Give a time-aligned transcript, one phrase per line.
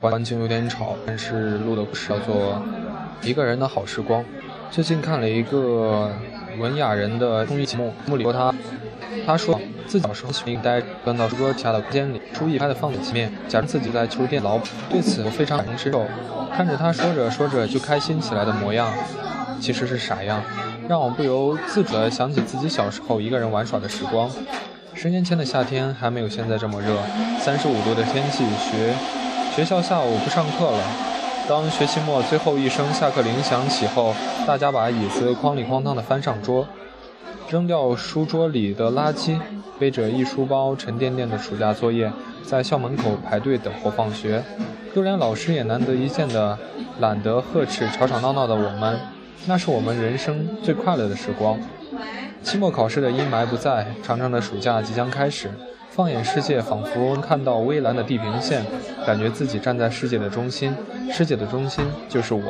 [0.00, 2.54] 环境有点吵，但是录的是叫做
[3.26, 4.22] 《一个人的好时光》。
[4.70, 6.10] 最近看了一个
[6.58, 8.54] 文雅人的综艺节目，目里说他，
[9.26, 14.58] 他说自己小时候喜欢待钻到书桌下的空间里，书一拍的放在前面，假装自己在求电脑。
[14.88, 16.06] 对此我非常感同身受，
[16.56, 18.90] 看着他说着说着就开心起来的模样，
[19.60, 20.42] 其实是傻样，
[20.88, 24.30] 让我不由自主地想起自己小时候一个人玩耍的时光。
[24.94, 26.96] 十年前的夏天还没有现在这么热，
[27.38, 29.19] 三十五度的天气，学。
[29.54, 30.78] 学校下午不上课了。
[31.48, 34.14] 当学期末最后一声下课铃响起后，
[34.46, 36.66] 大家把椅子哐里哐当地翻上桌，
[37.48, 39.38] 扔掉书桌里的垃圾，
[39.78, 42.10] 背着一书包沉甸甸的暑假作业，
[42.44, 44.42] 在校门口排队等候放学。
[44.94, 46.56] 就连老师也难得一见的
[47.00, 49.00] 懒得呵斥吵吵闹闹的我们，
[49.46, 51.58] 那是我们人生最快乐的时光。
[52.42, 55.50] 期末考试的阴霾不在，长长的暑假即将开始。
[55.92, 58.64] 放眼世界，仿佛看到微蓝的地平线，
[59.04, 60.72] 感觉自己站在世界的中心，
[61.12, 62.42] 世界的中心就是我。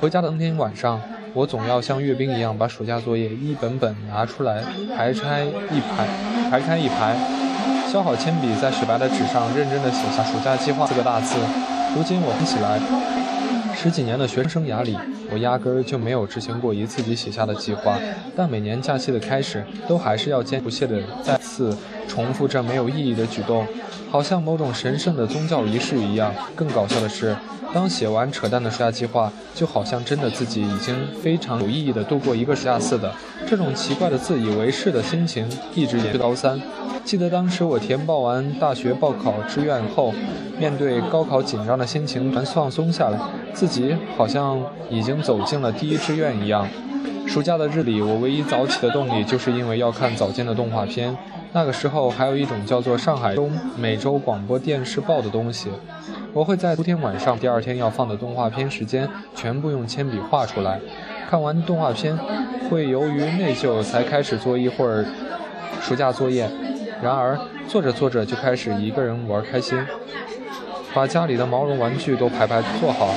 [0.00, 1.00] 回家的当天晚上，
[1.34, 4.62] 我总要像阅兵一样把暑假作业一本本拿出来，
[4.96, 6.06] 排开一排，
[6.48, 7.16] 排开一排，
[7.90, 11.36] 削好铅笔，在雪白的纸上认真地写下“暑假计划”四个大字。
[11.96, 12.78] 如今我看起来，
[13.74, 14.96] 十几年的学生生涯里，
[15.30, 17.98] 我压根儿就没有执行过一次自己写下的计划，
[18.36, 21.76] 但每年假期的开始，都还是要坚不懈地再次。
[22.06, 23.66] 重复这没有意义的举动，
[24.10, 26.32] 好像某种神圣的宗教仪式一样。
[26.54, 27.36] 更搞笑的是，
[27.72, 33.12] 当写完扯淡的暑假计划，就好像真的自己已经非常有意义的度过一个暑假似的。
[33.48, 36.60] 这种奇怪的自以为是的心情一直延续到高三。
[37.04, 40.12] 记得当时我填报完大学报考志愿后，
[40.58, 43.18] 面对高考紧张的心情全放松下来，
[43.52, 46.66] 自己好像已经走进了第一志愿一样。
[47.26, 51.14] 暑假的日里，我唯一早起的动力就是因为要看早间的动画片。
[51.52, 55.68] 那个时候还有一种叫做上海中每周广播电视报的东西，
[56.32, 60.80] 我会在头天晚上第二天要放的动画片时间全部用铅笔画出来。
[61.28, 62.18] 看完动画片，
[62.70, 65.04] 会由于内疚才开始做一会儿
[65.80, 66.48] 暑假作业，
[67.04, 67.38] 然而
[67.68, 69.78] 做着做着就开始一个人玩开心，
[70.94, 73.10] 把家里的毛绒玩具都排排坐好，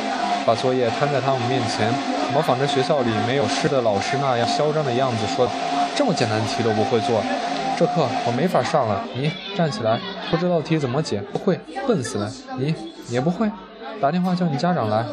[0.45, 1.89] 把作业摊在他们面前，
[2.33, 5.47] 模仿着学校里没有诗的老师那样嚣张的样子说
[5.95, 7.23] ：“这么简单题都不会做。”
[7.79, 9.97] 这课我没法上了，你站起来，
[10.29, 12.29] 不知道题怎么解，不会，笨死了。
[12.57, 12.75] 你
[13.07, 13.49] 也不会，
[14.01, 15.05] 打电话叫你家长来，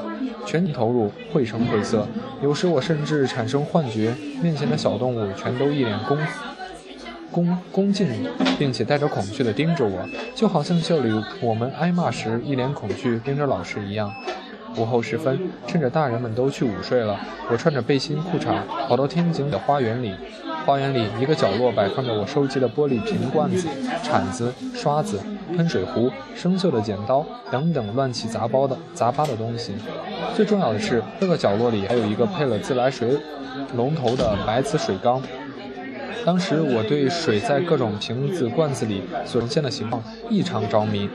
[0.44, 2.08] 全投入，绘声绘色。
[2.42, 4.12] 有时我甚至产生幻觉，
[4.42, 6.42] 面前的小动物全都一脸功夫
[7.34, 8.06] 恭恭敬，
[8.56, 14.14] 并且带着恐惧地盯着我，就好像校里我们挨骂时一脸恐惧盯着老师一样。
[14.76, 15.36] 午后时分，
[15.66, 17.18] 趁着大人们都去午睡了，
[17.50, 18.54] 我穿着背心裤衩
[18.86, 20.14] 跑到天井的花园里。
[20.64, 23.68] 花园里一个角落摆放着我收集的玻璃瓶罐子、
[24.04, 25.20] 铲子、刷子、
[25.56, 29.74] 喷水壶、生锈的剪刀等等乱七杂八的杂八的东西。
[30.36, 33.18] 最重要的是，这个角落里还有一个配了自来水
[33.74, 35.20] 龙头的白瓷水缸。
[36.24, 41.08] 当时我对水在各种瓶子、罐子里所呈现的形状异常着迷。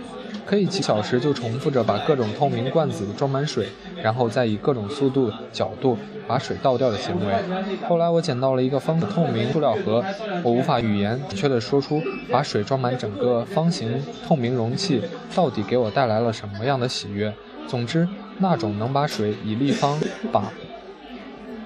[0.45, 3.67] 可以几小时就重复着把各种透明罐子装满水，
[4.01, 5.95] 然后再以各种速度、角度
[6.27, 7.35] 把水倒掉的行为。
[7.87, 10.03] 后来我捡到了一个方透明塑料盒，
[10.41, 12.01] 我无法语言准确地说出
[12.31, 15.03] 把水装满整个方形透明容器
[15.35, 17.31] 到底给我带来了什么样的喜悦。
[17.67, 18.07] 总之，
[18.39, 19.99] 那种能把水以立方
[20.31, 20.51] 把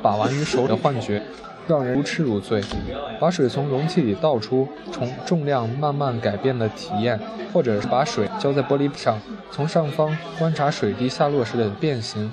[0.01, 1.21] 把玩于手里的幻觉。
[1.67, 2.61] 让人如痴如醉，
[3.19, 7.19] 把水从容器里倒出，从重量慢慢改变的体验，
[7.53, 9.19] 或者是把水浇在玻璃上，
[9.51, 12.31] 从上方观察水滴下落时的变形，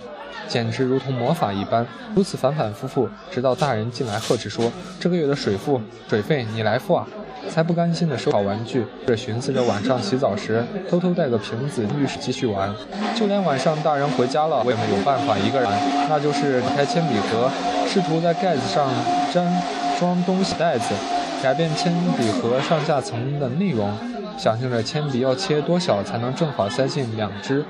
[0.48, 1.86] 简直如同魔法一般。
[2.14, 7.06] 如此反反复复，直到大人进来呵斥说：“这个月的水付水费你来付啊！”
[7.48, 12.74] 才不甘心地收好玩具，这寻思着晚上洗澡时偷偷带个瓶子浴室继续玩。
[13.16, 15.70] 就连晚上大人回家了，我也没有办法一个人，
[16.08, 17.50] 那就是打开铅笔盒，
[17.86, 18.88] 试图在盖子上
[19.32, 19.62] 粘
[19.98, 20.94] 装东西袋子，
[21.42, 23.90] 改变铅笔盒上下层的内容，
[24.38, 27.64] 想象着铅笔要切多小才能正好塞进两支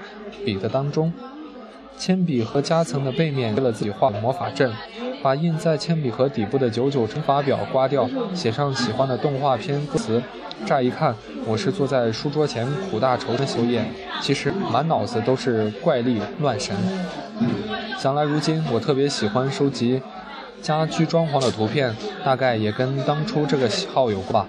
[0.45, 1.13] 笔的当中。
[1.99, 4.73] 铅笔盒夹层的背面为了自己画魔法阵。
[5.23, 10.23] 把印在铅笔盒底部的九九乘法表刮掉，写上喜欢的动画片歌词。
[10.67, 11.15] 乍一看，
[11.47, 13.85] 我是坐在书桌前苦大仇深修业，
[14.21, 16.75] 其实满脑子都是怪力乱神。
[17.99, 20.03] 想来如今，我特别喜欢收集
[20.63, 21.95] 家居装潢的图片，
[22.25, 24.47] 大概也跟当初这个喜好有关。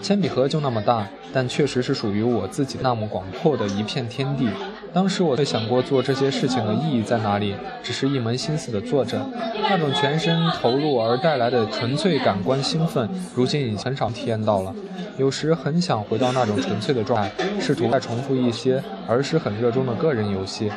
[0.00, 4.48] 铅笔盒就那么大，但确实是属于我自己那么广阔的一片天地。
[4.92, 9.26] 当时我想过做这些事情的意义在哪里，只是一门心思的做着，
[9.62, 14.74] 那种全身投入而带来的纯粹感官兴奋，如今已很少体验到了。
[15.16, 17.30] 有时很想回到那种纯粹的状态，
[17.60, 20.70] 试图再重复一些儿时很热衷的个人游戏，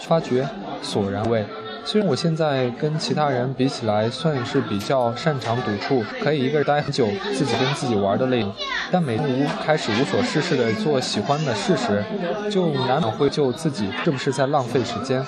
[0.00, 0.46] 发觉
[0.82, 1.44] 索然无味。
[1.84, 8.46] 虽然我现在跟其他人比起来算是比较擅长独处，可以一个人待很久，自己跟自己玩的累，
[8.90, 12.04] 但每无开始无所事事的做喜欢的事时，
[12.50, 15.24] 就难免会就自己是不是在浪费时间。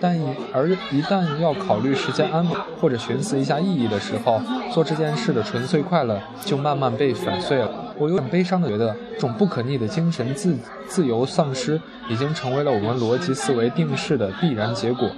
[0.00, 0.20] 但
[0.52, 4.40] 而一旦要考虑时间安排或者寻思一下意义的时候，
[4.70, 7.85] 做这件事的纯粹快乐就慢慢被粉碎了。
[7.98, 10.56] 我有点悲伤的觉得，这种不可逆的精神自
[10.86, 15.10] 自由丧失，已经成为了我们逻辑思维定式的必然结果。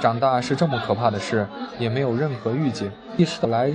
[0.00, 1.46] 长大是这么可怕的事，
[1.78, 2.90] 也没有任何预警。
[3.16, 3.70] 意识到来，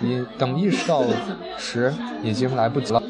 [0.00, 1.02] 你等意识到
[1.58, 1.92] 时，
[2.22, 3.02] 已经来不及了。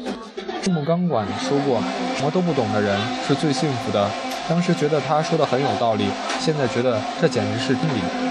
[0.63, 1.79] 赤木钢管说过，
[2.15, 4.09] 什么都不懂的人是最幸福的。
[4.49, 6.05] 当时觉得他说的很有道理，
[6.39, 8.26] 现在觉得这简直是真理。